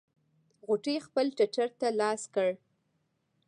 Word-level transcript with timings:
غوټۍ 0.65 0.97
خپل 1.07 1.25
ټټر 1.37 1.69
ته 1.79 1.87
لاس 1.99 2.21
کړ. 2.35 2.49